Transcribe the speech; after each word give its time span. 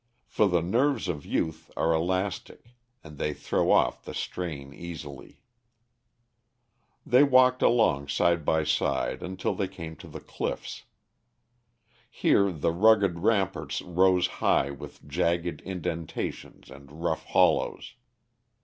For 0.25 0.47
the 0.47 0.63
nerves 0.63 1.07
of 1.07 1.27
youth 1.27 1.69
are 1.77 1.93
elastic 1.93 2.73
and 3.03 3.19
they 3.19 3.35
throw 3.35 3.69
off 3.69 4.01
the 4.03 4.15
strain 4.15 4.73
easily. 4.73 5.43
They 7.05 7.21
walked 7.21 7.61
along 7.61 8.07
side 8.07 8.43
by 8.43 8.63
side 8.63 9.21
until 9.21 9.53
they 9.53 9.67
came 9.67 9.95
to 9.97 10.07
the 10.07 10.19
cliffs. 10.19 10.85
Here 12.09 12.51
the 12.51 12.71
rugged 12.71 13.19
ramparts 13.19 13.79
rose 13.83 14.25
high 14.41 14.71
with 14.71 15.07
jagged 15.07 15.61
indentations 15.61 16.71
and 16.71 17.03
rough 17.03 17.23
hollows. 17.25 17.93